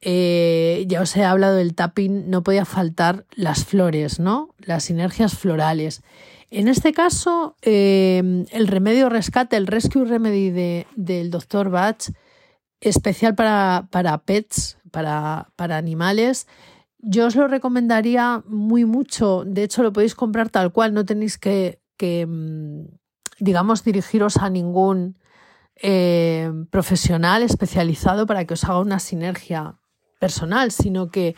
Eh, 0.00 0.84
ya 0.86 1.00
os 1.00 1.16
he 1.16 1.24
hablado 1.24 1.56
del 1.56 1.74
tapping, 1.74 2.30
no 2.30 2.44
podía 2.44 2.64
faltar 2.64 3.26
las 3.34 3.64
flores, 3.64 4.20
¿no? 4.20 4.54
Las 4.58 4.84
sinergias 4.84 5.36
florales. 5.36 6.02
En 6.52 6.68
este 6.68 6.92
caso, 6.92 7.56
eh, 7.62 8.44
el 8.52 8.68
remedio 8.68 9.08
rescate, 9.08 9.56
el 9.56 9.66
rescue 9.66 10.04
remedy 10.04 10.50
de, 10.50 10.86
del 10.94 11.32
doctor 11.32 11.68
Batch, 11.68 12.10
especial 12.80 13.34
para, 13.34 13.88
para 13.90 14.18
pets, 14.18 14.78
para, 14.92 15.50
para 15.56 15.78
animales. 15.78 16.46
Yo 17.02 17.26
os 17.26 17.34
lo 17.34 17.48
recomendaría 17.48 18.42
muy 18.46 18.84
mucho. 18.84 19.44
De 19.46 19.62
hecho, 19.62 19.82
lo 19.82 19.92
podéis 19.92 20.14
comprar 20.14 20.50
tal 20.50 20.72
cual. 20.72 20.92
No 20.92 21.04
tenéis 21.04 21.38
que, 21.38 21.80
mm, 21.98 22.84
digamos, 23.38 23.84
dirigiros 23.84 24.36
a 24.36 24.50
ningún 24.50 25.16
eh, 25.82 26.52
profesional 26.70 27.42
especializado 27.42 28.26
para 28.26 28.44
que 28.44 28.52
os 28.52 28.64
haga 28.64 28.80
una 28.80 28.98
sinergia 28.98 29.78
personal, 30.18 30.70
sino 30.72 31.10
que 31.10 31.36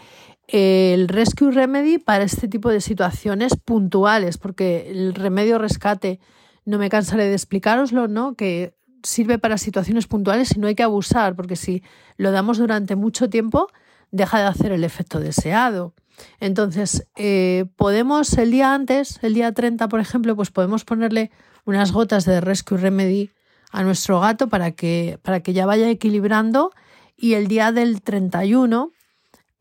el 0.48 1.06
Rescue 1.06 1.52
Remedy 1.52 1.98
para 1.98 2.24
este 2.24 2.48
tipo 2.48 2.68
de 2.68 2.80
situaciones 2.80 3.56
puntuales, 3.56 4.38
porque 4.38 4.90
el 4.90 5.14
remedio 5.14 5.58
rescate, 5.58 6.18
no 6.64 6.78
me 6.78 6.90
cansaré 6.90 7.26
de 7.26 7.34
explicaroslo, 7.34 8.08
¿no? 8.08 8.34
Que 8.34 8.74
sirve 9.04 9.38
para 9.38 9.58
situaciones 9.58 10.08
puntuales 10.08 10.56
y 10.56 10.58
no 10.58 10.66
hay 10.66 10.74
que 10.74 10.82
abusar, 10.82 11.36
porque 11.36 11.56
si 11.56 11.82
lo 12.16 12.32
damos 12.32 12.58
durante 12.58 12.96
mucho 12.96 13.30
tiempo, 13.30 13.68
deja 14.12 14.38
de 14.38 14.44
hacer 14.44 14.70
el 14.70 14.84
efecto 14.84 15.18
deseado. 15.18 15.94
Entonces, 16.38 17.08
eh, 17.16 17.64
podemos 17.76 18.32
el 18.34 18.52
día 18.52 18.74
antes, 18.74 19.18
el 19.22 19.34
día 19.34 19.52
30, 19.52 19.88
por 19.88 19.98
ejemplo, 19.98 20.36
pues 20.36 20.50
podemos 20.50 20.84
ponerle 20.84 21.32
unas 21.64 21.90
gotas 21.90 22.24
de 22.24 22.40
Rescue 22.40 22.78
Remedy 22.78 23.30
a 23.72 23.82
nuestro 23.82 24.20
gato 24.20 24.48
para 24.48 24.72
que, 24.72 25.18
para 25.22 25.40
que 25.40 25.54
ya 25.54 25.66
vaya 25.66 25.88
equilibrando 25.88 26.70
y 27.16 27.34
el 27.34 27.48
día 27.48 27.72
del 27.72 28.02
31 28.02 28.92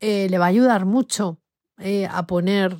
eh, 0.00 0.28
le 0.28 0.38
va 0.38 0.44
a 0.44 0.48
ayudar 0.48 0.84
mucho 0.84 1.38
eh, 1.78 2.06
a 2.06 2.26
poner 2.26 2.76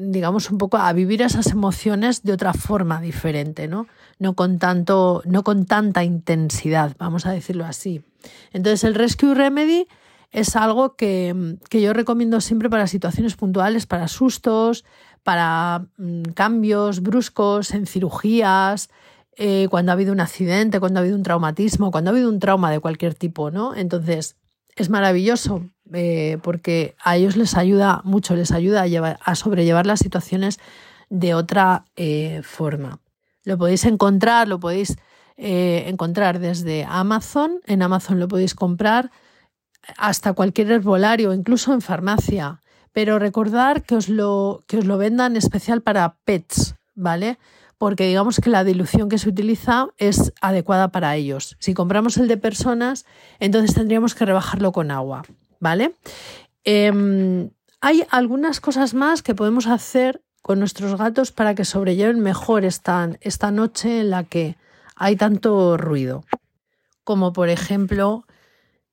digamos, 0.00 0.48
un 0.48 0.58
poco 0.58 0.76
a 0.76 0.92
vivir 0.92 1.22
esas 1.22 1.48
emociones 1.48 2.22
de 2.22 2.32
otra 2.32 2.54
forma 2.54 3.00
diferente, 3.00 3.66
¿no? 3.66 3.88
No 4.20 4.34
con 4.34 4.60
tanto, 4.60 5.22
no 5.26 5.42
con 5.42 5.66
tanta 5.66 6.04
intensidad, 6.04 6.94
vamos 6.98 7.26
a 7.26 7.32
decirlo 7.32 7.64
así. 7.64 8.04
Entonces, 8.52 8.84
el 8.84 8.94
Rescue 8.94 9.34
Remedy 9.34 9.88
es 10.30 10.56
algo 10.56 10.96
que, 10.96 11.56
yo 11.70 11.92
recomiendo 11.92 12.40
siempre 12.40 12.68
para 12.68 12.86
situaciones 12.86 13.36
puntuales, 13.36 13.86
para 13.86 14.08
sustos, 14.08 14.84
para 15.22 15.86
mm, 15.96 16.22
cambios 16.34 17.00
bruscos 17.00 17.72
en 17.72 17.86
cirugías, 17.86 18.90
eh, 19.36 19.68
cuando 19.70 19.92
ha 19.92 19.94
habido 19.94 20.12
un 20.12 20.20
accidente, 20.20 20.80
cuando 20.80 20.98
ha 20.98 21.02
habido 21.02 21.16
un 21.16 21.22
traumatismo, 21.22 21.90
cuando 21.90 22.10
ha 22.10 22.12
habido 22.12 22.28
un 22.28 22.40
trauma 22.40 22.70
de 22.70 22.80
cualquier 22.80 23.14
tipo, 23.14 23.50
¿no? 23.50 23.74
Entonces, 23.74 24.36
es 24.76 24.90
maravilloso 24.90 25.70
eh, 25.92 26.38
porque 26.42 26.94
a 27.02 27.16
ellos 27.16 27.36
les 27.36 27.56
ayuda 27.56 28.02
mucho, 28.04 28.36
les 28.36 28.52
ayuda 28.52 28.82
a, 28.82 29.08
a 29.24 29.34
sobrellevar 29.34 29.86
las 29.86 30.00
situaciones 30.00 30.58
de 31.08 31.34
otra 31.34 31.84
eh, 31.96 32.42
forma. 32.42 33.00
Lo 33.44 33.56
podéis 33.56 33.84
encontrar, 33.84 34.48
lo 34.48 34.60
podéis 34.60 34.96
encontrar 35.40 36.40
desde 36.40 36.84
Amazon, 36.84 37.60
en 37.66 37.82
Amazon 37.82 38.18
lo 38.18 38.26
podéis 38.26 38.56
comprar 38.56 39.12
hasta 39.96 40.32
cualquier 40.32 40.70
herbolario, 40.70 41.32
incluso 41.32 41.72
en 41.72 41.80
farmacia. 41.80 42.60
Pero 42.92 43.18
recordar 43.18 43.82
que 43.82 43.96
os 43.96 44.08
lo, 44.08 44.62
que 44.66 44.78
os 44.78 44.84
lo 44.84 44.98
vendan 44.98 45.36
especial 45.36 45.82
para 45.82 46.16
pets, 46.24 46.74
¿vale? 46.94 47.38
porque 47.78 48.08
digamos 48.08 48.40
que 48.40 48.50
la 48.50 48.64
dilución 48.64 49.08
que 49.08 49.18
se 49.18 49.28
utiliza 49.28 49.88
es 49.96 50.32
adecuada 50.40 50.88
para 50.88 51.14
ellos. 51.14 51.56
Si 51.60 51.74
compramos 51.74 52.16
el 52.16 52.26
de 52.26 52.36
personas, 52.36 53.06
entonces 53.38 53.74
tendríamos 53.74 54.14
que 54.16 54.26
rebajarlo 54.26 54.72
con 54.72 54.90
agua, 54.90 55.22
¿vale? 55.60 55.94
Em, 56.64 57.50
hay 57.80 58.04
algunas 58.10 58.60
cosas 58.60 58.94
más 58.94 59.22
que 59.22 59.36
podemos 59.36 59.68
hacer 59.68 60.22
con 60.42 60.58
nuestros 60.58 60.98
gatos 60.98 61.30
para 61.30 61.54
que 61.54 61.64
sobrelleven 61.64 62.20
mejor 62.20 62.64
esta, 62.64 63.10
esta 63.20 63.52
noche 63.52 64.00
en 64.00 64.10
la 64.10 64.24
que 64.24 64.56
hay 64.96 65.14
tanto 65.14 65.76
ruido. 65.76 66.24
Como 67.04 67.32
por 67.32 67.48
ejemplo 67.48 68.24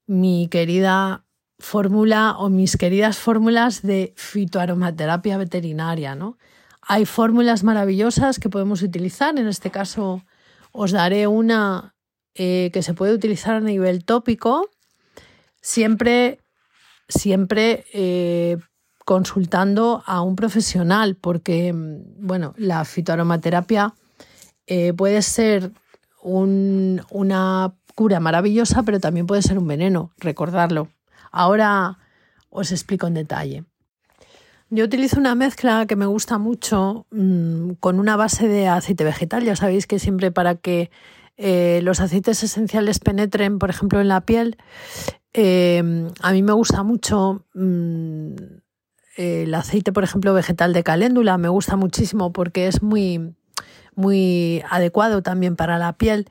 mi 0.08 0.48
querida 0.50 1.26
fórmula 1.60 2.36
o 2.38 2.50
mis 2.50 2.78
queridas 2.78 3.18
fórmulas 3.18 3.82
de 3.82 4.14
fitoaromaterapia 4.18 5.38
veterinaria, 5.38 6.16
¿no? 6.16 6.38
Hay 6.82 7.06
fórmulas 7.06 7.64
maravillosas 7.64 8.40
que 8.40 8.50
podemos 8.50 8.82
utilizar. 8.82 9.38
En 9.40 9.48
este 9.48 9.72
caso 9.72 10.24
os 10.72 10.92
daré 10.92 11.28
una 11.28 11.96
eh, 12.36 12.70
que 12.74 12.84
se 12.84 12.94
puede 12.94 13.14
utilizar 13.14 13.56
a 13.56 13.62
nivel 13.62 14.04
tópico, 14.04 14.70
siempre, 15.62 16.40
siempre 17.08 17.86
eh, 17.94 18.58
consultando 19.06 20.04
a 20.06 20.22
un 20.22 20.36
profesional, 20.36 21.16
porque 21.16 21.72
bueno, 21.74 22.54
la 22.58 22.84
fitoaromaterapia 22.84 23.94
eh, 24.68 24.94
puede 24.94 25.22
ser 25.22 25.72
una 26.22 27.76
cura 27.96 28.20
maravillosa, 28.20 28.84
pero 28.84 29.00
también 29.00 29.26
puede 29.26 29.42
ser 29.42 29.58
un 29.58 29.68
veneno, 29.68 30.12
recordarlo. 30.18 30.90
Ahora 31.32 31.98
os 32.50 32.72
explico 32.72 33.08
en 33.08 33.16
detalle. 33.16 33.64
Yo 34.70 34.84
utilizo 34.84 35.20
una 35.20 35.36
mezcla 35.36 35.86
que 35.86 35.96
me 35.96 36.06
gusta 36.06 36.38
mucho 36.38 37.06
mm, 37.12 37.74
con 37.80 38.00
una 38.00 38.16
base 38.16 38.48
de 38.48 38.68
aceite 38.68 39.04
vegetal. 39.04 39.44
Ya 39.44 39.56
sabéis 39.56 39.88
que 39.88 40.00
siempre 40.00 40.32
para 40.32 40.56
que 40.56 40.90
eh, 41.38 41.80
los 41.84 42.00
aceites 42.00 42.44
esenciales 42.44 43.00
penetren, 43.00 43.60
por 43.60 43.70
ejemplo, 43.70 44.02
en 44.02 44.08
la 44.08 44.22
piel, 44.22 44.58
em, 45.34 46.10
a 46.22 46.32
mí 46.32 46.42
me 46.42 46.54
gusta 46.54 46.84
mucho 46.84 47.46
mm, 47.54 48.34
el 49.18 49.54
aceite, 49.54 49.94
por 49.94 50.04
ejemplo, 50.04 50.34
vegetal 50.34 50.74
de 50.74 50.84
caléndula. 50.84 51.38
Me 51.38 51.50
gusta 51.50 51.76
muchísimo 51.76 52.34
porque 52.34 52.68
es 52.68 52.82
muy, 52.82 53.36
muy 53.96 54.64
adecuado 54.70 55.22
también 55.22 55.56
para 55.56 55.78
la 55.78 55.94
piel. 55.94 56.28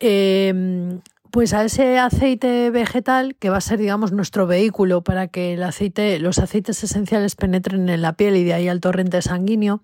Em, 0.00 1.00
pues 1.30 1.52
a 1.54 1.64
ese 1.64 1.98
aceite 1.98 2.70
vegetal, 2.70 3.36
que 3.36 3.50
va 3.50 3.58
a 3.58 3.60
ser, 3.60 3.78
digamos, 3.78 4.12
nuestro 4.12 4.46
vehículo 4.46 5.02
para 5.04 5.28
que 5.28 5.54
el 5.54 5.62
aceite, 5.62 6.18
los 6.18 6.38
aceites 6.38 6.82
esenciales 6.82 7.36
penetren 7.36 7.88
en 7.88 8.02
la 8.02 8.14
piel 8.14 8.36
y 8.36 8.44
de 8.44 8.54
ahí 8.54 8.68
al 8.68 8.80
torrente 8.80 9.22
sanguíneo, 9.22 9.82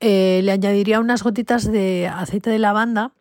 eh, 0.00 0.40
le 0.44 0.52
añadiría 0.52 1.00
unas 1.00 1.22
gotitas 1.22 1.70
de 1.70 2.08
aceite 2.08 2.50
de 2.50 2.58
lavanda 2.58 3.12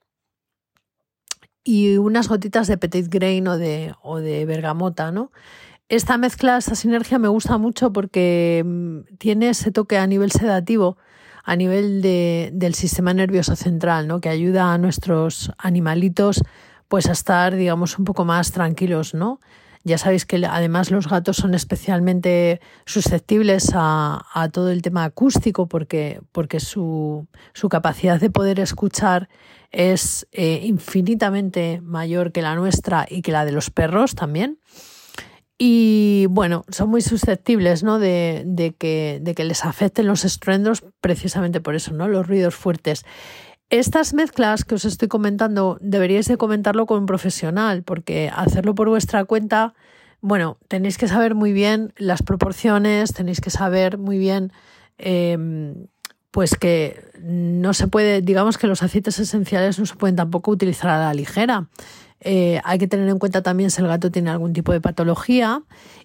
y 1.64 1.98
unas 1.98 2.28
gotitas 2.28 2.68
de 2.68 2.78
petit 2.78 3.08
grain 3.10 3.48
o 3.48 3.58
de, 3.58 3.96
o 4.02 4.20
de 4.20 4.46
bergamota, 4.46 5.12
¿no? 5.12 5.32
Esta 5.90 6.18
mezcla, 6.18 6.58
esta 6.58 6.76
sinergia 6.76 7.18
me 7.18 7.30
gusta 7.30 7.58
mucho 7.58 7.92
porque 7.92 8.64
mm, 8.66 9.16
tiene 9.18 9.50
ese 9.50 9.72
toque 9.72 9.98
a 9.98 10.06
nivel 10.06 10.32
sedativo, 10.32 10.98
a 11.50 11.56
nivel 11.56 12.04
de, 12.04 12.52
del 12.54 12.76
sistema 12.76 13.12
nervioso 13.12 13.56
central, 13.56 14.08
¿no? 14.08 14.22
que 14.22 14.30
ayuda 14.30 14.72
a 14.72 14.78
nuestros 14.78 15.52
animalitos 15.58 16.44
pues 16.88 17.08
a 17.08 17.12
estar, 17.14 17.56
digamos, 17.56 17.98
un 17.98 18.06
poco 18.06 18.24
más 18.24 18.52
tranquilos, 18.52 19.16
¿no? 19.16 19.40
Ya 19.84 19.98
sabéis 19.98 20.28
que 20.28 20.46
además 20.46 20.92
los 20.92 21.08
gatos 21.08 21.38
son 21.38 21.56
especialmente 21.56 22.62
susceptibles 22.86 23.72
a, 23.74 24.50
todo 24.52 24.70
el 24.70 24.84
tema 24.84 25.06
acústico 25.06 25.68
porque, 25.68 26.22
porque 26.32 26.60
su, 26.60 27.28
capacidad 27.68 28.20
de 28.20 28.30
poder 28.30 28.60
escuchar 28.60 29.28
es 29.72 30.28
eh, 30.32 30.62
infinitamente 30.66 31.82
mayor 31.82 32.32
que 32.32 32.44
la 32.44 32.54
nuestra 32.54 33.08
y 33.10 33.24
que 33.24 33.32
la 33.32 33.44
de 33.46 33.54
los 33.54 33.72
perros 33.72 34.14
también. 34.14 34.60
Y 35.62 36.26
bueno, 36.30 36.64
son 36.70 36.90
muy 36.90 37.02
susceptibles 37.02 37.84
¿no? 37.84 38.00
de, 38.00 38.74
que, 38.80 39.44
les 39.44 39.66
afecten 39.66 40.08
los 40.08 40.24
estruendos 40.24 40.86
precisamente 41.02 41.60
por 41.60 41.76
eso, 41.76 41.94
¿no? 41.94 42.08
los 42.08 42.26
ruidos 42.26 42.56
fuertes. 42.56 43.04
Estas 43.70 44.14
mezclas 44.14 44.64
que 44.64 44.76
os 44.76 44.86
estoy 44.86 45.10
comentando 45.10 45.78
deberíais 45.82 46.30
de 46.30 46.38
comentarlo 46.38 46.86
con 46.86 47.00
un 47.00 47.06
profesional 47.06 47.84
porque 47.84 48.32
hacerlo 48.34 48.74
por 48.74 48.88
vuestra 48.88 49.26
cuenta, 49.26 49.74
bueno, 50.22 50.58
tenéis 50.70 50.98
que 50.98 51.10
saber 51.10 51.36
muy 51.36 51.52
bien 51.52 51.94
las 51.98 52.24
proporciones, 52.24 53.14
tenéis 53.14 53.42
que 53.42 53.50
saber 53.50 53.98
muy 53.98 54.18
bien 54.18 54.54
em, 54.98 55.88
pues 56.32 56.56
que 56.56 57.04
no 57.22 57.74
se 57.74 57.88
puede, 57.88 58.22
digamos 58.22 58.58
que 58.58 58.68
los 58.68 58.82
aceites 58.82 59.20
esenciales 59.20 59.78
no 59.78 59.86
se 59.86 59.96
pueden 59.96 60.16
tampoco 60.16 60.52
utilizar 60.52 60.90
a 60.90 61.00
la 61.00 61.14
ligera. 61.14 61.68
Eh, 62.22 62.60
hay 62.64 62.78
que 62.78 62.88
tener 62.88 63.08
en 63.10 63.20
cuenta 63.20 63.42
también 63.42 63.72
si 63.72 63.82
el 63.82 63.88
gato 63.88 64.12
tiene 64.12 64.30
algún 64.30 64.54
tipo 64.54 64.72
de 64.72 64.82
patología. 64.82 65.64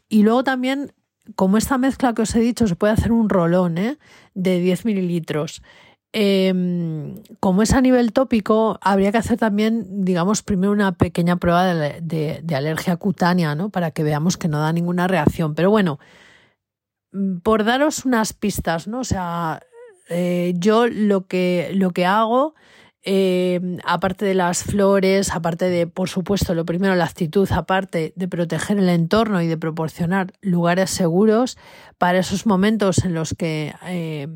Y 0.08 0.22
luego 0.22 0.44
también, 0.44 0.92
como 1.34 1.56
esta 1.56 1.78
mezcla 1.78 2.14
que 2.14 2.22
os 2.22 2.34
he 2.34 2.40
dicho, 2.40 2.66
se 2.66 2.76
puede 2.76 2.92
hacer 2.92 3.12
un 3.12 3.28
rolón 3.28 3.78
¿eh? 3.78 3.98
de 4.34 4.60
10 4.60 4.84
mililitros. 4.84 5.62
Em, 6.16 7.16
como 7.40 7.62
es 7.62 7.72
a 7.72 7.80
nivel 7.80 8.12
tópico, 8.12 8.78
habría 8.80 9.10
que 9.10 9.18
hacer 9.18 9.36
también, 9.36 10.04
digamos, 10.04 10.44
primero 10.44 10.72
una 10.72 10.92
pequeña 10.92 11.36
prueba 11.38 11.64
de, 11.74 12.44
alergia 12.54 12.96
cutánea, 12.96 13.56
¿no? 13.56 13.70
Para 13.70 13.90
que 13.90 14.04
veamos 14.04 14.36
que 14.36 14.46
no 14.46 14.60
da 14.60 14.72
ninguna 14.72 15.08
reacción. 15.08 15.56
Pero 15.56 15.70
bueno, 15.70 15.98
mm, 17.12 17.38
por 17.38 17.64
daros 17.64 18.04
unas 18.04 18.32
pistas, 18.32 18.86
¿no? 18.86 19.00
O 19.00 19.04
sea, 19.04 19.60
eh, 20.08 20.54
yo 20.56 20.86
lo 20.86 21.26
que, 21.26 21.72
lo 21.74 21.90
que 21.90 22.06
hago 22.06 22.54
eh, 23.04 23.60
aparte 23.84 24.24
de 24.24 24.34
las 24.34 24.64
flores, 24.64 25.32
aparte 25.34 25.68
de, 25.68 25.86
por 25.86 26.08
supuesto, 26.08 26.54
lo 26.54 26.64
primero, 26.64 26.94
la 26.94 27.04
actitud, 27.04 27.46
aparte 27.52 28.14
de 28.16 28.28
proteger 28.28 28.78
el 28.78 28.88
entorno 28.88 29.42
y 29.42 29.46
de 29.46 29.58
proporcionar 29.58 30.32
lugares 30.40 30.90
seguros 30.90 31.58
para 31.98 32.18
esos 32.18 32.46
momentos 32.46 33.04
en 33.04 33.12
los 33.12 33.34
que 33.34 33.74
eh, 33.86 34.26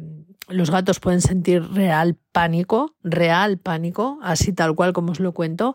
los 0.49 0.71
gatos 0.71 1.01
pueden 1.01 1.21
sentir 1.23 1.63
real 1.73 2.17
pánico, 2.33 2.95
real 3.03 3.59
pánico, 3.59 4.19
así 4.23 4.53
tal 4.53 4.75
cual 4.75 4.93
como 4.93 5.13
os 5.13 5.21
lo 5.21 5.33
cuento, 5.33 5.75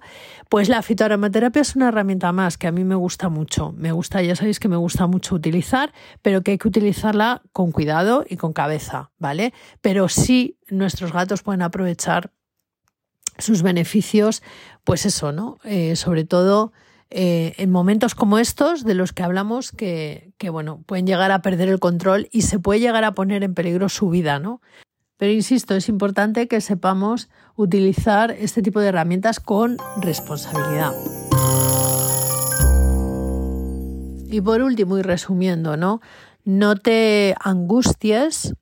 pues 0.50 0.70
la 0.70 0.82
fitoaromaterapia 0.82 1.62
es 1.62 1.76
una 1.76 1.90
herramienta 1.90 2.32
más 2.32 2.58
que 2.58 2.68
a 2.68 2.72
mí 2.72 2.84
me 2.84 2.96
gusta 2.96 3.30
mucho. 3.30 3.74
Me 3.76 3.92
gusta, 3.92 4.22
ya 4.22 4.36
sabéis 4.36 4.60
que 4.60 4.68
me 4.68 4.78
gusta 4.78 5.08
mucho 5.08 5.36
utilizar, 5.36 5.94
pero 6.22 6.42
que 6.42 6.52
hay 6.52 6.58
que 6.58 6.68
utilizarla 6.68 7.42
con 7.52 7.72
cuidado 7.72 8.24
y 8.28 8.38
con 8.38 8.54
cabeza, 8.54 9.12
¿vale? 9.18 9.54
Pero 9.82 10.10
sí 10.10 10.58
nuestros 10.70 11.12
gatos 11.12 11.42
pueden 11.42 11.62
aprovechar 11.62 12.32
sus 13.38 13.62
beneficios, 13.62 14.44
pues 14.84 15.06
eso, 15.06 15.32
¿no? 15.32 15.58
Eh, 15.64 15.96
sobre 15.96 16.26
todo 16.26 16.72
eh, 17.10 17.54
en 17.58 17.72
momentos 17.72 18.16
como 18.16 18.40
estos 18.40 18.84
de 18.84 18.96
los 18.96 19.14
que 19.14 19.24
hablamos 19.24 19.72
que, 19.72 20.34
que, 20.38 20.50
bueno, 20.50 20.84
pueden 20.86 21.06
llegar 21.06 21.32
a 21.32 21.42
perder 21.42 21.70
el 21.70 21.80
control 21.80 22.28
y 22.32 22.42
se 22.42 22.60
puede 22.60 22.80
llegar 22.80 23.04
a 23.04 23.14
poner 23.14 23.44
en 23.44 23.54
peligro 23.54 23.90
su 23.90 24.10
vida, 24.10 24.40
¿no? 24.40 24.62
Pero 25.18 25.32
insisto, 25.32 25.76
es 25.76 25.90
importante 25.90 26.48
que 26.48 26.60
sepamos 26.60 27.30
utilizar 27.56 28.32
este 28.32 28.62
tipo 28.62 28.80
de 28.80 28.88
herramientas 28.88 29.40
con 29.40 29.78
responsabilidad. 30.02 30.92
Y 34.28 34.42
por 34.42 34.64
último, 34.64 34.98
y 34.98 35.04
resumiendo, 35.04 35.78
¿no? 35.78 36.02
No 36.44 36.76
te 36.76 37.36
angusties 37.40 38.56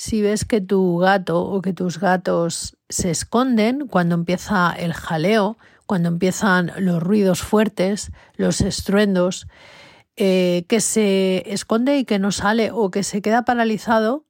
si 0.00 0.22
ves 0.22 0.46
que 0.46 0.62
tu 0.62 0.96
gato 0.96 1.42
o 1.42 1.60
que 1.60 1.74
tus 1.74 2.00
gatos 2.00 2.74
se 2.88 3.10
esconden 3.10 3.86
cuando 3.86 4.14
empieza 4.14 4.72
el 4.72 4.94
jaleo, 4.94 5.58
cuando 5.84 6.08
empiezan 6.08 6.72
los 6.78 7.02
ruidos 7.02 7.42
fuertes, 7.42 8.10
los 8.34 8.62
estruendos, 8.62 9.46
eh, 10.16 10.64
que 10.70 10.80
se 10.80 11.52
esconde 11.52 11.98
y 11.98 12.06
que 12.06 12.18
no 12.18 12.32
sale 12.32 12.70
o 12.72 12.90
que 12.90 13.02
se 13.02 13.20
queda 13.20 13.44
paralizado 13.44 14.24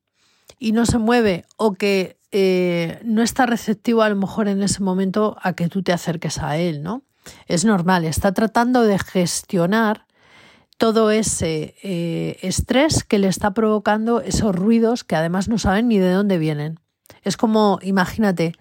y 0.59 0.72
no 0.72 0.87
se 0.87 0.98
mueve 0.98 1.44
o 1.56 1.74
que 1.74 2.18
eh, 2.33 3.00
no 3.04 3.22
está 3.22 3.46
receptivo 3.46 4.02
a 4.02 4.09
lo 4.09 4.16
mejor 4.16 4.48
en 4.48 4.64
ese 4.64 4.83
momento 4.83 5.37
a 5.40 5.52
que 5.52 5.68
tú 5.68 5.85
te 5.85 5.92
acerques 5.92 6.38
a 6.38 6.56
él, 6.56 6.83
¿no? 6.83 7.04
Es 7.46 7.64
normal, 7.64 8.04
está 8.06 8.35
tratando 8.35 8.83
de 8.83 8.98
gestionar 8.98 10.04
todo 10.81 11.11
ese 11.11 11.75
eh, 11.83 12.38
estrés 12.40 13.05
que 13.05 13.19
le 13.19 13.29
está 13.29 13.53
provocando 13.53 14.23
esos 14.23 14.57
ruidos 14.57 15.05
que 15.05 15.14
además 15.14 15.47
no 15.47 15.59
saben 15.59 15.88
ni 15.88 15.99
de 15.99 16.11
dónde 16.11 16.38
vienen. 16.38 16.81
Es 17.23 17.37
como, 17.37 17.79
imagínate, 17.83 18.55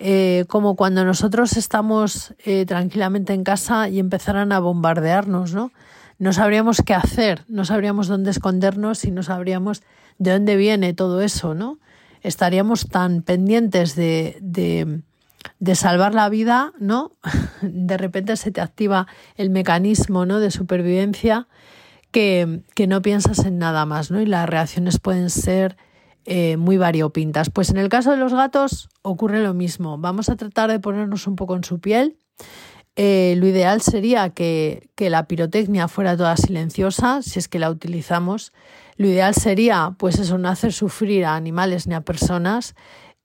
eh, 0.00 0.44
como 0.48 0.74
cuando 0.74 1.04
nosotros 1.04 1.56
estamos 1.56 2.34
eh, 2.44 2.66
tranquilamente 2.66 3.32
en 3.32 3.44
casa 3.44 3.88
y 3.88 4.00
empezaran 4.00 4.50
a 4.50 4.58
bombardearnos, 4.58 5.54
¿no? 5.54 5.70
No 6.18 6.32
sabríamos 6.32 6.82
qué 6.84 6.94
hacer, 6.94 7.44
no 7.46 7.64
sabríamos 7.64 8.08
dónde 8.08 8.32
escondernos 8.32 9.04
y 9.04 9.12
no 9.12 9.22
sabríamos 9.22 9.84
de 10.18 10.32
dónde 10.32 10.56
viene 10.56 10.94
todo 10.94 11.20
eso, 11.22 11.54
¿no? 11.54 11.78
Estaríamos 12.22 12.88
tan 12.88 13.22
pendientes 13.22 13.94
de 13.94 14.36
de 14.40 15.02
salvar 15.74 16.14
la 16.14 16.28
vida, 16.28 16.72
¿no? 16.78 17.12
De 17.62 17.96
repente 17.96 18.36
se 18.36 18.50
te 18.50 18.60
activa 18.60 19.06
el 19.36 19.50
mecanismo 19.50 20.26
¿no? 20.26 20.40
de 20.40 20.50
supervivencia 20.50 21.48
que, 22.12 22.62
no 22.86 23.02
piensas 23.02 23.40
en 23.40 23.58
nada 23.58 23.86
más, 23.86 24.10
¿no? 24.10 24.20
Y 24.20 24.26
las 24.26 24.48
reacciones 24.48 25.00
pueden 25.00 25.30
ser 25.30 25.76
eh, 26.26 26.56
muy 26.56 26.76
variopintas. 26.76 27.50
Pues 27.50 27.70
en 27.70 27.78
el 27.78 27.88
caso 27.88 28.10
de 28.10 28.18
los 28.18 28.34
gatos 28.34 28.90
ocurre 29.00 29.42
lo 29.42 29.54
mismo. 29.54 29.98
Vamos 29.98 30.28
a 30.28 30.36
tratar 30.36 30.70
de 30.70 30.78
ponernos 30.78 31.26
un 31.26 31.36
poco 31.36 31.56
en 31.56 31.64
su 31.64 31.80
piel. 31.80 32.18
Eh, 32.94 33.34
lo 33.38 33.46
ideal 33.46 33.80
sería 33.80 34.30
que, 34.30 34.90
que, 34.94 35.08
la 35.08 35.26
pirotecnia 35.26 35.88
fuera 35.88 36.14
toda 36.14 36.36
silenciosa, 36.36 37.22
si 37.22 37.38
es 37.38 37.48
que 37.48 37.58
la 37.58 37.70
utilizamos. 37.70 38.52
Lo 38.98 39.06
ideal 39.06 39.34
sería, 39.34 39.94
pues 39.98 40.18
eso, 40.18 40.36
no 40.36 40.50
hacer 40.50 40.74
sufrir 40.74 41.24
a 41.24 41.34
animales 41.34 41.86
ni 41.86 41.94
a 41.94 42.02
personas. 42.02 42.74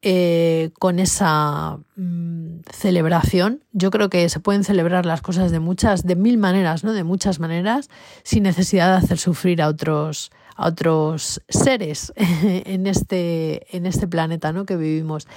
Eh, 0.10 0.72
con 0.80 1.00
esa 1.00 1.80
mm, 1.98 2.60
celebración. 2.72 3.66
Yo 3.74 3.92
creo 3.92 4.10
que 4.10 4.30
se 4.30 4.40
pueden 4.40 4.64
celebrar 4.64 5.06
las 5.06 5.22
cosas 5.22 5.52
de 5.52 5.60
muchas, 5.60 6.06
de 6.06 6.16
mil 6.16 6.38
maneras, 6.38 6.86
¿no? 6.86 6.94
De 6.94 7.04
muchas 7.04 7.42
maneras, 7.42 7.90
sin 8.24 8.44
necesidad 8.44 8.90
de 8.92 9.04
hacer 9.04 9.18
sufrir 9.18 9.62
a 9.62 9.68
otros, 9.68 10.32
a 10.56 10.68
otros 10.68 11.42
seres 11.50 12.14
en 12.16 12.88
este, 12.88 13.76
en 13.76 13.86
este 13.86 14.08
planeta 14.08 14.54
¿no? 14.54 14.66
que 14.66 14.78
vivimos. 14.78 15.28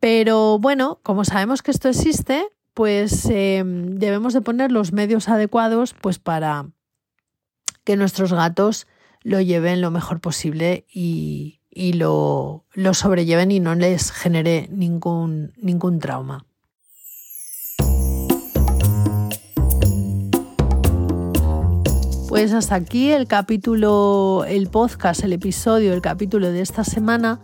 Pero 0.00 0.58
bueno, 0.58 1.00
como 1.02 1.24
sabemos 1.24 1.62
que 1.62 1.70
esto 1.70 1.88
existe, 1.88 2.44
pues 2.74 3.24
em, 3.30 3.96
debemos 3.96 4.34
de 4.34 4.42
poner 4.42 4.70
los 4.70 4.92
medios 4.92 5.30
adecuados 5.30 5.94
pues 5.98 6.18
para 6.18 6.66
que 7.84 7.96
nuestros 7.96 8.34
gatos 8.34 8.86
lo 9.22 9.40
lleven 9.40 9.80
lo 9.80 9.90
mejor 9.90 10.20
posible 10.20 10.84
y, 10.92 11.61
y 11.74 11.94
lo, 11.94 12.64
lo 12.74 12.92
sobrelleven 12.92 13.50
y 13.50 13.58
no 13.58 13.74
les 13.74 14.12
genere 14.12 14.68
ningún, 14.70 15.52
ningún 15.56 15.98
trauma. 16.00 16.44
Pues 22.28 22.52
hasta 22.52 22.74
aquí 22.74 23.10
el 23.10 23.26
capítulo, 23.26 24.44
el 24.46 24.68
podcast, 24.68 25.22
el 25.24 25.32
episodio, 25.32 25.92
el 25.92 26.00
capítulo 26.00 26.50
de 26.50 26.60
esta 26.60 26.84
semana, 26.84 27.40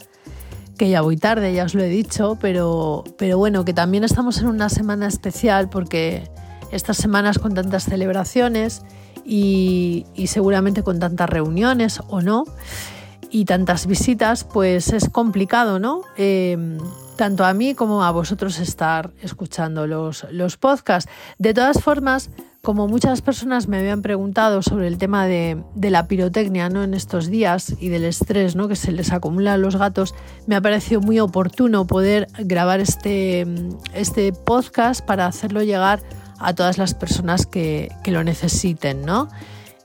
que 0.79 0.89
ya 0.89 1.01
voy 1.01 1.17
tarde, 1.17 1.53
ya 1.53 1.65
os 1.65 1.75
lo 1.75 1.83
he 1.83 1.89
dicho, 1.89 2.39
pero, 2.41 3.05
pero 3.19 3.37
bueno, 3.37 3.65
que 3.65 3.75
también 3.75 4.05
estamos 4.05 4.39
en 4.39 4.47
una 4.47 4.69
semana 4.69 5.07
especial 5.07 5.69
porque 5.69 6.31
estas 6.71 6.97
semanas 6.99 7.39
con 7.39 7.55
tantas 7.55 7.85
celebraciones 7.85 8.83
y, 9.25 10.07
y 10.15 10.29
seguramente 10.29 10.83
con 10.83 10.99
tantas 10.99 11.29
reuniones 11.29 12.01
o 12.09 12.23
no, 12.23 12.45
y 13.31 13.45
tantas 13.45 13.87
visitas, 13.87 14.45
pues 14.45 14.93
es 14.93 15.09
complicado, 15.09 15.79
¿no? 15.79 16.03
Em, 16.17 16.79
tanto 17.17 17.45
a 17.45 17.53
mí 17.53 17.75
como 17.75 18.05
a 18.05 18.11
vosotros 18.11 18.59
estar 18.61 19.11
escuchando 19.23 19.87
los, 19.87 20.27
los 20.31 20.57
podcasts. 20.57 21.11
De 21.39 21.53
todas 21.53 21.83
formas, 21.83 22.31
como 22.63 22.89
muchas 22.89 23.23
personas 23.23 23.69
me 23.69 23.79
habían 23.79 24.03
preguntado 24.03 24.63
sobre 24.63 24.89
el 24.89 24.99
tema 24.99 25.27
de, 25.27 25.63
la 25.75 26.07
pirotecnia 26.07 26.69
¿no? 26.69 26.83
en 26.83 26.93
estos 26.93 27.29
días 27.29 27.75
y 27.81 27.89
del 27.89 28.05
estrés 28.05 28.57
¿no? 28.57 28.69
que 28.69 28.77
se 28.77 28.93
les 28.93 29.13
acumula 29.13 29.55
a 29.55 29.57
los 29.57 29.77
gatos, 29.77 30.15
me 30.47 30.57
ha 30.57 30.61
parecido 30.61 31.01
muy 31.01 31.19
oportuno 31.21 31.87
poder 31.87 32.27
grabar 32.39 32.81
este, 32.81 33.47
este 33.95 34.33
podcast 34.33 35.05
para 35.05 35.27
hacerlo 35.27 35.63
llegar 35.63 36.03
a 36.39 36.55
todas 36.55 36.79
las 36.79 36.95
personas 36.95 37.47
que, 37.47 37.91
que 38.05 38.11
lo 38.11 38.23
necesiten, 38.23 39.03
¿no? 39.03 39.29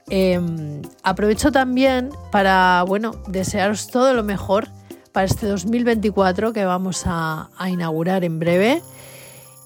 Em, 0.09 0.81
aprovecho 1.01 1.51
también 1.51 2.09
para, 2.31 2.83
bueno, 2.87 3.11
desearos 3.27 3.87
todo 3.87 4.13
lo 4.13 4.23
mejor 4.23 4.67
para 5.11 5.25
este 5.25 5.47
2024 5.47 6.53
que 6.53 6.65
vamos 6.65 7.03
a, 7.05 7.49
inaugurar 7.69 8.23
en 8.23 8.39
breve 8.39 8.81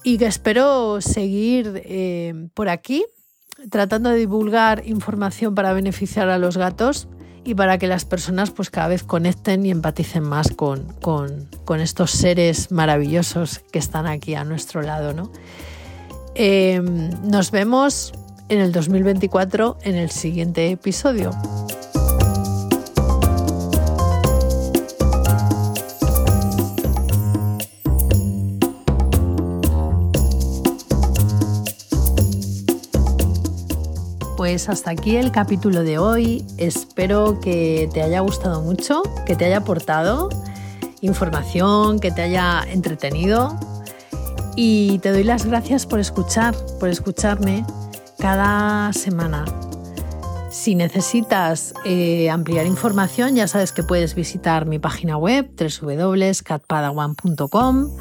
y 0.04 0.18
que 0.18 0.26
espero 0.26 1.00
seguir 1.00 1.82
em, 1.84 2.50
por 2.50 2.68
aquí 2.68 3.04
tratando 3.70 4.10
de 4.10 4.16
divulgar 4.16 4.86
información 4.86 5.54
para 5.54 5.72
beneficiar 5.72 6.28
a 6.28 6.38
los 6.38 6.56
gatos 6.56 7.08
y 7.44 7.54
para 7.54 7.78
que 7.78 7.88
las 7.88 8.04
personas 8.04 8.50
pues 8.50 8.70
cada 8.70 8.88
vez 8.88 9.02
conecten 9.02 9.66
y 9.66 9.70
empaticen 9.70 10.22
más 10.22 10.50
con, 10.50 10.92
con, 11.00 11.80
estos 11.80 12.10
seres 12.10 12.70
maravillosos 12.70 13.60
que 13.72 13.78
están 13.78 14.06
aquí 14.06 14.34
a 14.34 14.44
nuestro 14.44 14.82
lado. 14.82 15.14
¿no? 15.14 15.32
Em, 16.34 17.10
nos 17.28 17.50
vemos 17.50 18.12
en 18.48 18.60
el 18.60 18.72
2024 18.72 19.78
en 19.82 19.94
el 19.94 20.10
siguiente 20.10 20.70
episodio. 20.70 21.30
Pues 34.36 34.68
hasta 34.68 34.92
aquí 34.92 35.16
el 35.16 35.30
capítulo 35.30 35.82
de 35.82 35.98
hoy. 35.98 36.44
Espero 36.56 37.40
que 37.40 37.90
te 37.92 38.02
haya 38.02 38.20
gustado 38.20 38.62
mucho, 38.62 39.02
que 39.26 39.36
te 39.36 39.44
haya 39.44 39.58
aportado 39.58 40.30
información, 41.00 42.00
que 42.00 42.10
te 42.10 42.22
haya 42.22 42.62
entretenido. 42.68 43.58
Y 44.56 44.98
te 45.00 45.12
doy 45.12 45.22
las 45.22 45.44
gracias 45.44 45.86
por 45.86 46.00
escuchar, 46.00 46.54
por 46.80 46.88
escucharme 46.88 47.64
cada 48.18 48.92
semana. 48.92 49.46
Si 50.50 50.74
necesitas 50.74 51.72
eh, 51.84 52.30
ampliar 52.30 52.66
información, 52.66 53.36
ya 53.36 53.46
sabes 53.48 53.72
que 53.72 53.82
puedes 53.82 54.14
visitar 54.14 54.66
mi 54.66 54.78
página 54.78 55.16
web 55.16 55.50
www.catpadawan.com 55.56 57.96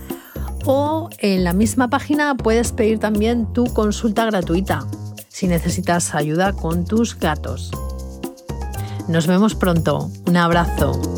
o 0.66 1.10
en 1.20 1.44
la 1.44 1.54
misma 1.54 1.90
página 1.90 2.36
puedes 2.36 2.72
pedir 2.72 3.00
también 3.00 3.52
tu 3.54 3.66
consulta 3.74 4.26
gratuita 4.26 4.86
si 5.30 5.48
necesitas 5.48 6.14
ayuda 6.16 6.54
con 6.54 6.86
tus 6.86 7.18
gatos. 7.18 7.72
Nos 9.08 9.28
vemos 9.28 9.56
pronto. 9.56 10.10
Un 10.26 10.36
abrazo. 10.36 11.17